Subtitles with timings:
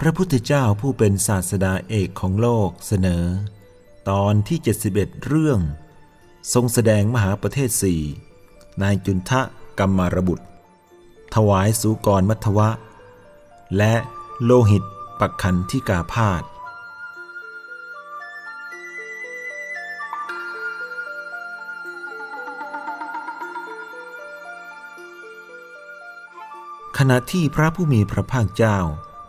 [0.00, 3.24] พระพุทธเจ้าผู้เป็นศาสดาเอกของโลกเสนอ
[4.10, 4.58] ตอนที่
[4.90, 5.60] 71 เรื่อง
[6.52, 8.02] ทรงแสดงมหาประเทศสี่
[8.82, 9.40] นายจุนทะ
[9.78, 10.46] กรรมารบุตร
[11.34, 12.70] ถวายสุกรมัทวะ
[13.76, 13.94] และ
[14.44, 14.84] โลหิต
[15.20, 16.42] ปักขันที่กาพาด
[26.98, 28.78] ขณะที่พระผู้มีพระภาคเจ้า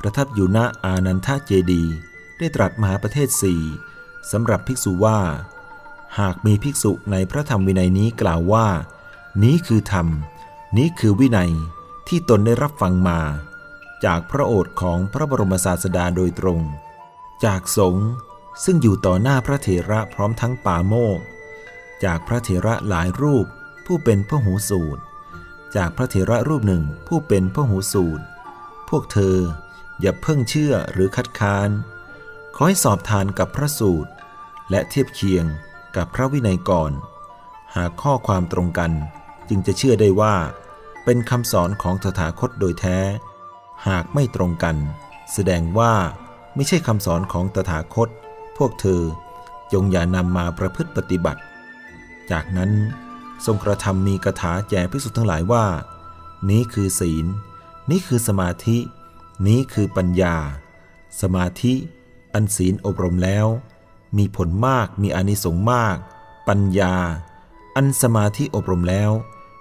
[0.00, 1.84] ประทับอยู่ณอานันทเจดี
[2.38, 3.60] ได้ตรัสมหาประเทศสี่
[4.30, 5.20] สำหรับภิกษุว่า
[6.18, 8.68] หากมีภิกษุในพระธรรมวินัยนี้กล่าวว่า
[9.42, 10.06] นี้คือธรรม
[10.76, 11.52] นี้คือวินัย
[12.08, 13.20] ที่ตนได้รับฟังมา
[14.04, 16.60] จากพระโอษฐ์ของพระบรมศาสดาโดยตรง
[17.44, 18.08] จากสงฆ์
[18.64, 21.18] ซึ่งอยู่ต่อหน้าพระเถระพร้อมทั้งป่าโมก
[22.04, 23.46] จากพระเถระหลายรูป
[23.86, 25.02] ผู้เป็นพหูสูตร
[25.76, 28.24] จากพระเถระรูปหนึ่งผู้เป็นพหูสูตร
[28.88, 29.36] พวกเธอ
[30.00, 31.70] อย่าเพิ่งเชื่อหรือคัดค้าน
[32.54, 34.10] ขอให้สอบทานกับพระสูตร
[34.70, 35.44] และเทียบเคียง
[35.96, 36.92] กับพระวินัยก่อน
[37.76, 38.92] หากข้อความตรงกัน
[39.48, 40.34] จึงจะเชื่อได้ว่า
[41.04, 42.98] เป็นคำสอนของตถาคตโดยแท้
[43.88, 44.76] หากไม่ตรงกัน
[45.32, 45.94] แสดงว่า
[46.54, 48.08] ไม่ใช่คำสอนของตถาคต
[48.56, 49.02] พวกเธอ
[49.72, 51.40] จงอย่านำมาประพฤติปฏิบัติ
[52.30, 52.72] จากนั้น
[53.46, 55.66] ทรงกระทำมีกถาแจกพิสุทธ์ทั้งหลายว่า
[56.50, 57.26] นี้คือศีล
[57.90, 58.78] นี้คือสมาธิ
[59.46, 60.36] นี้คือปัญญา
[61.20, 61.74] สมาธิ
[62.34, 63.46] อันศีลอบรมแล้ว
[64.18, 65.96] มีผลมากมีอนิสงส์มาก
[66.48, 66.94] ปัญญา
[67.76, 69.10] อันสมาธิอบรมแล้ว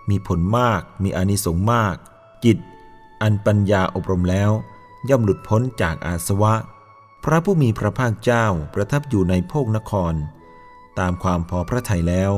[0.09, 1.95] มีผลมากมีอนิสงส์มาก
[2.45, 2.57] จิต
[3.21, 4.51] อันปัญญาอบรมแล้ว
[5.09, 6.53] ย่อมหลุดพ้นจากอาสวะ
[7.23, 10.13] พระผู้มีพระภาคเจ้าประทับอยู่ในโพกนคร
[10.99, 12.31] ตามความพอพระทัยแล้ว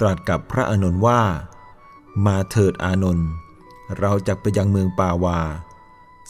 [0.00, 1.22] ตรัสกับพระอานนท์ว่า
[2.26, 3.28] มาเถิดอานนท์
[3.98, 5.40] เราจะไปยังเมืองปาวา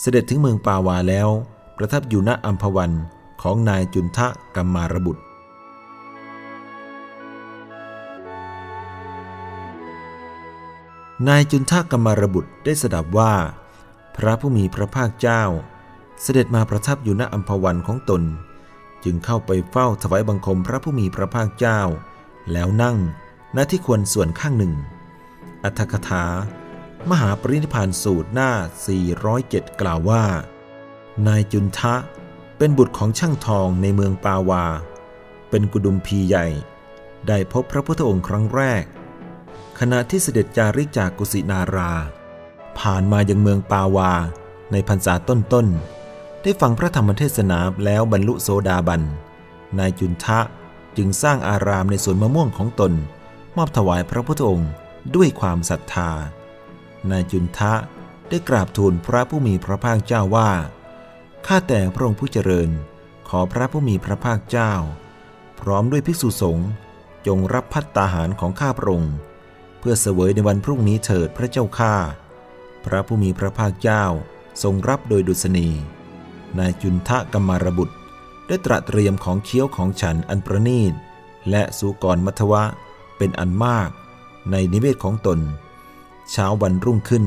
[0.00, 1.28] เสด็จถึงเมืองปาวาแล้ว
[1.77, 2.93] ประทับอยู่ณอัมพวัน
[3.43, 5.22] ของนายจุนทะกัมมารบุตร
[11.28, 13.34] นายจุนทะกัมมารบุตรได้สดับว่า
[14.16, 15.43] พระผู้มีพระภาคเจ้า
[16.22, 18.22] เสด็จมาประทับอยู่ณอัมพวันของตน
[19.05, 21.81] จึงเข้าไปเฝ้าถวายบังคมพระผู้มีพระภาคเจ้า
[22.53, 22.97] แล้วนั่ง
[23.56, 24.72] ณที่ควรส่วนข้างหนึ่ง
[25.65, 26.25] อัตถกถา
[27.11, 28.51] มหาปรินิพานสูตรหน้า
[29.15, 30.25] 407 กล่าวว่า
[31.27, 31.95] นายจุนทะ
[32.59, 34.65] เป็นบุตรของช่างทองในเมืองปาวา
[35.51, 36.47] เป็นกุดุมพีใหญ่
[37.29, 38.85] ได้พบพระพุทธองค์ครั้งแรก
[39.79, 41.93] ขณะที่เสด็จจาริกจากกุสินารา
[42.79, 44.13] ผ่านมายังเมืองปาวา
[44.73, 49.03] ในพรรษาต้นๆ ได้ฟังพระธรรมเทศนาแล้วบรรลุโสดาบัน
[49.79, 50.41] นายจุนทะ
[50.97, 52.93] จึงสร้างอารามในสวนมะม่วงของตน
[53.57, 54.71] มอบถวายพระพุทธองค์
[55.15, 56.11] ด้วยความศรัทธา
[57.11, 57.75] นายจุนทะ
[58.29, 60.51] ได้กราบทูลพระผู้มีพระภาคเจ้าว่า
[61.47, 62.71] ข้าแต่พระองค์ผู้เจริญ
[63.29, 64.73] ขอพระผู้มีพระภาคเจ้า
[65.61, 66.69] พร้อมด้วยภิกษุสงฆ์
[67.27, 69.15] จงรับพัตตาหารของข้าพระองค์
[69.79, 71.95] เพื่อเสวยในวันพรุ่งนี้เถิดพระเจ้าข้า
[72.85, 74.05] พระผู้มีพระภาคเจ้า
[74.63, 75.69] ทรงรับโดยดุษณี
[76.59, 77.97] นายจุนทะกัมมารบุตร
[78.47, 80.95] ได้ตระเตรียมของเคี้ยวของฉันอันประณีต
[81.51, 82.65] และสุกรมัทวะ
[83.19, 83.91] เป็นอันมาก
[84.51, 85.39] ในนิเวศของตน
[86.31, 87.25] เช้าวันรุ่งขึ้น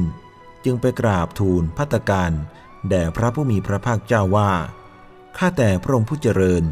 [0.66, 2.32] จึงไปกราบทูลพัตการ
[2.90, 4.52] แด่พระผู้มีพระภาคเจ้าว่า
[5.38, 6.64] ข้าแต่พระองค์ผู้เจริญ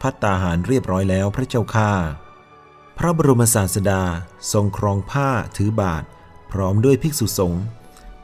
[0.00, 1.92] พัตตาหารเรียบร้อยแล้วพระเจ้าข้า
[2.98, 4.02] พระบรมศาสดา
[4.52, 6.04] ทรงครองผ้าถือบาท
[6.52, 7.62] พร้อมด้วยภิกษุสงฆ์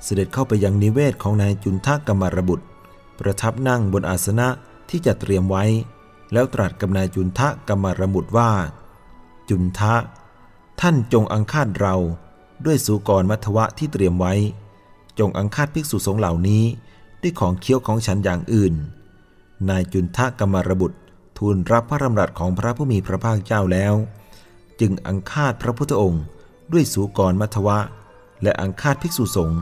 [0.05, 2.67] เสด็จเข้าไปยังนิเวศของนายจุนทกกมารบุตร
[3.19, 4.49] ประทับนั่งบนอาสนะ
[4.91, 5.65] ที่จะเตรียมไว้
[6.33, 8.51] แล้วตรัสกับนายจุนทะกรรมารบุตรว่า
[9.49, 9.95] จุนทะ
[10.81, 11.97] ท่านจงอังคาดเรา
[12.65, 14.35] ด้วยสุกรมัทวะที่เตรียมไว้
[15.19, 16.65] จงอังคาดภิกษุสงฆ์เหล่านี้
[17.23, 18.75] ด้วยของเคี้ยวของฉันอย่างอื่น
[19.69, 20.99] นายจุนทะกรรมารบุตร
[21.39, 23.95] ทูลรับพระดำรัสของพระผู้มีพระภาคเจ้าแล้ว
[24.81, 26.23] จึงอังคาดพระพุทธองค์
[26.73, 27.79] ด้วยสุกรมัทวะ
[28.43, 29.61] และอังคาดภิกษุสงฆ์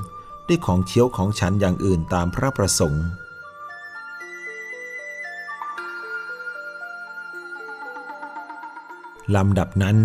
[0.49, 3.05] ด้วยของเคี้ยวของฉันอย่างอื่นตามพระประสงค์
[9.35, 9.99] ลำดับนั้น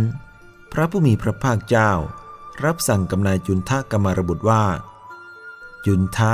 [0.72, 1.92] พระผู้มีพระภาคเจ้า
[2.66, 4.64] รับสั่งกับนายจุนทะกมารบุตรว่า
[5.86, 6.34] จุนทะ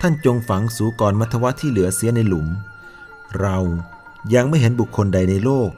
[0.00, 2.46] ท่านจงฝังสูกรมัทวะที่เหลือเสียในหลุม
[3.40, 3.56] เรา
[4.34, 5.70] ยังไม่เห็นบุคคลใดในโลก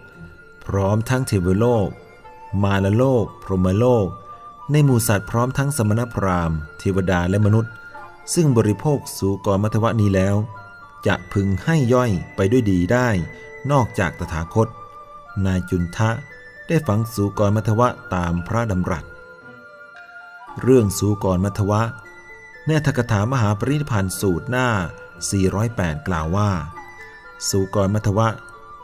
[0.65, 1.89] พร้อมทั้งเทวโลก
[2.63, 4.07] มาลโลก พรหมโลก
[4.73, 7.73] ในหมู่สัตว์พร้อมทั้งสมณพราหมณ์เทวดาและมนุษย์
[8.35, 10.37] ซึ่งบริโภคสูกรมัทวะนี้แล้ว
[11.07, 13.09] จะพึงให้ย่อยไปด้วยดีได้
[13.71, 14.69] นอกจากตถาคต
[15.47, 16.11] นายจุนทะ
[16.69, 19.05] ได้ฝังสูกรมัทวะตามพระดำรัส
[20.63, 21.83] เรื่องสูกรมัทวะ
[22.65, 24.69] ในอัตถกถามหาปรินิพพานสูตรหน้า
[25.39, 26.51] 408 กล่าวว่า
[27.49, 28.29] สุกรมัทวะ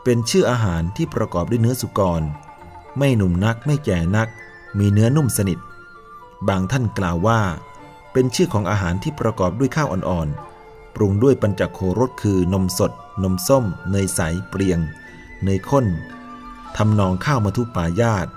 [0.03, 2.21] เป็นชื่ออาหารที่ประกอบด้วยเนื้อสุกร
[2.97, 4.27] ไม่หนุ่มนักไม่แก่นัก
[4.79, 5.59] มีเนื้อนุ่มสนิท
[6.47, 7.41] บางท่านกล่าวว่า
[8.13, 12.91] เป็นชื่อของอาหารที่ประกอบด้วยข้าวอ่อนๆ ปรุงด้วยปัญจโครสคือนมสด
[13.23, 14.19] นมส้ม เนยใส
[14.49, 14.79] เปรียง
[15.43, 15.85] เนยข้น
[16.77, 18.27] ทำนองข้าวมาทุปายาต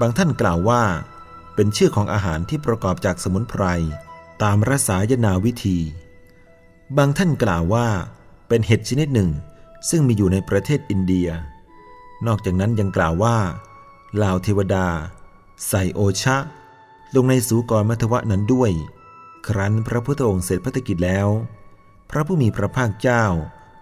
[0.00, 0.82] บางท่านกล่าวว่า
[1.60, 3.64] เป็นชื่อของอาหารที่ประกอบจากสมุนไพร
[4.42, 5.78] ตามรสายนาวิธี
[6.96, 7.88] บางท่านกล่าวว่า
[8.48, 9.30] เป็นเห็ดชนิดหนึ่ง
[9.88, 11.28] ซึ่งมีอยู่ในประเทศอินเดีย
[12.26, 13.36] นอกจากนั้นยังกล่าวว่า
[14.22, 14.86] ลาวเทวดา
[15.68, 16.36] ใส่โอชะ
[17.14, 18.70] ลงในสูกรมัทวะนั้นด้วย
[19.46, 21.28] ครั้นพระพุทธองค์เสร็จพัฒกิจแล้ว
[22.10, 23.24] พระผู้มีพระภาคเจ้า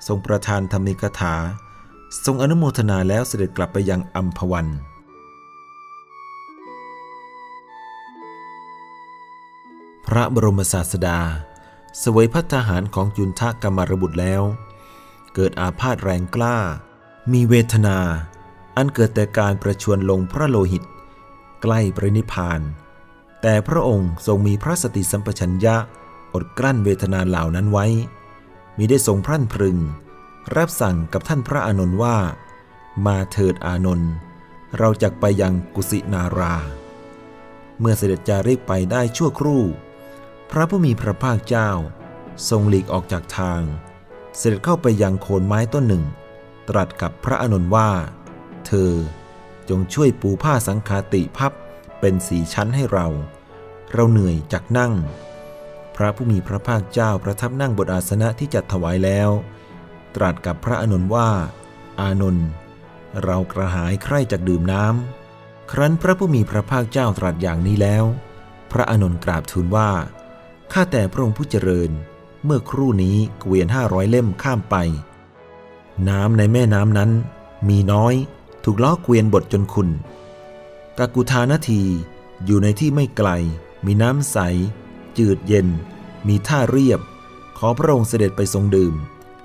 [0.06, 1.34] ทรงประทานธรรมิกถา
[2.24, 4.68] ทรงอนุโมทนาแล้วเสด็จกลับไปยังอัมพวัน
[10.16, 11.20] ระบรมศาสดา
[12.02, 14.42] สวยพัฒหารของจุนทะกรรมรบุตรแล้ว
[15.34, 16.56] เกิดอาพาธแรงกล้า
[17.32, 17.98] มีเวทนา
[18.76, 20.82] อันเกิดแต่การประชวนลงพระโลหิต
[21.62, 22.60] ใกล้ปรินิพาน
[23.42, 25.76] แต่พระองค์ทรงมีพระสติสัมปชัญญะ
[26.34, 27.86] อดกลั้นเวทนาเหล่านั้นไว้
[28.78, 29.78] มีได้ทรงพรั่นพรึง
[30.56, 32.16] รับสั่งกับท่านพระอานนท์ว่า
[33.06, 34.12] มาเถิดอานนท์
[34.78, 36.54] เราจะไปยังกุสินารา
[37.78, 39.64] เมื่อเสด็จจาริกไปได้ชั่วครู่
[40.50, 41.70] พระผู้มีพระภาคเจ้า
[42.48, 43.62] ทรงหลีกออกจากทาง
[44.36, 46.04] เสด็จเข้าไปยังโคนไม้ต้นหนึ่ง
[46.68, 47.90] ตรัสกับพระอานนว่า
[48.66, 48.92] เธอ
[49.68, 51.52] จงช่วยปูผ้าสังคาติพับ
[52.00, 53.06] เป็นสีชั้นให้เรา
[53.92, 54.92] เราเหนื่อยจากนั่ง
[55.96, 59.30] พระผู้มีพระภาคเจ้าประทับนั่งบนอาสนะที่จัดถวายแล้ว
[60.16, 61.28] ตรัสกับพระอานนว่า
[62.00, 62.48] อานนท์
[63.22, 68.04] เรากระหายใคร่จากดื่มน้ำครั้นพระผู้มีพระภาคเจ้าตรัสอย่างนี้แล้ว
[68.72, 69.90] พระอานนกราบทูลว่า
[70.72, 71.90] ข้าแต่พระองค์ผู้เจริญ
[72.44, 74.76] เมื่อครู่นี้เกวียนห้าร้อยเล่มข้ามไป
[76.08, 77.10] น้ำในแม่น้ำนั้น
[77.68, 78.14] มีน้อย
[78.64, 79.88] ถูกล้อเกวียนบดจนขุน
[80.98, 81.82] กากุทานาที
[82.44, 83.30] อยู่ในที่ไม่ไกล
[83.86, 84.38] มีน้ำใส
[85.18, 85.68] จืดเย็น
[86.28, 87.00] มีท่าเรียบ
[87.58, 88.94] ขอพระองค์เสด็จไปทรงดื่ม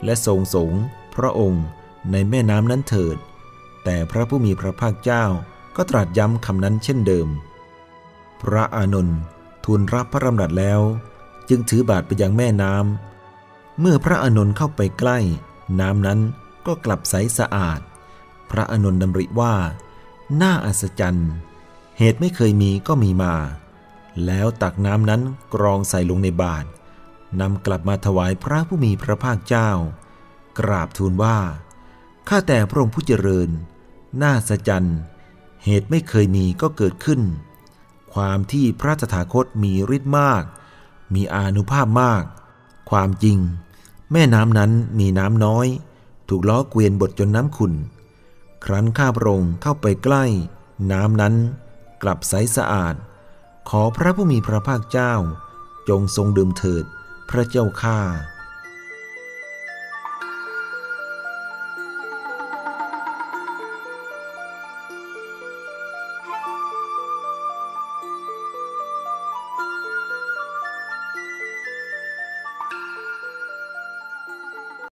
[0.03, 0.81] และทรงสงฆ์
[1.15, 1.63] พระองค์
[2.11, 3.17] ในแม่น้ำนั้นเถิด
[3.83, 5.25] แต่พระผู้มีพระภาคเจ้า
[5.75, 7.27] ก็ตรัสย้ำคำนั้นเช่นเดิม
[8.41, 9.19] พระอานนท์
[9.65, 10.81] ทูลรับพระดำรัสแล้ว
[11.51, 15.19] จึงถือบาทไปยังแม่น้ำเมื่อพระอานนท์เข้าไปใกล้
[15.79, 16.19] น้ำนั้น
[16.67, 17.79] ก็กลับใสสะอาด
[18.51, 19.55] พระอานนท์ดำริว่า
[20.41, 21.31] น่าอัศจรรย์
[21.97, 23.35] เหตุไม่เคยมีก็มีมา
[24.25, 25.21] แล้วตักน้ำนั้น
[25.53, 26.67] กรองใส่ลงในบาตร
[27.41, 29.69] นำกลับมาถวายพระผู้มีพระภาคเจ้า
[30.59, 31.37] กราบทูลว่า
[32.29, 33.49] ข้าแต่พระองค์ผู้เจริญ
[34.21, 34.97] น่าอัศจรรย์
[35.65, 37.21] เหตุไม่เคยมีก็เกิดขึ้น
[38.13, 40.43] ความที่พระตถาคตมีฤทธิ์มาก
[41.13, 42.23] มีอานุภาพมาก
[42.89, 43.37] ความจริง
[44.11, 45.67] แม่น้ำนั้นมีน้ำน้อย
[46.29, 47.73] ถูกล้อเกวียนบดจนน้ำขุ่น
[48.65, 50.25] ครั้นข้าพระองค์เข้าไปใกล้
[50.91, 51.35] น้ำนั้น
[52.03, 52.95] กลับใสสะอาด
[53.69, 55.13] ขอพระผู้มีพระภาคเจ้า
[55.89, 56.83] จงทรงดื่มเถิด
[57.29, 57.99] พระเจ้าข้า